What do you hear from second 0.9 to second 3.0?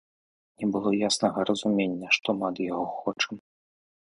яснага разумення, што мы ад яго